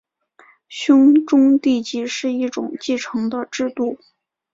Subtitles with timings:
[0.67, 3.99] 兄终弟及是一种继承的制度。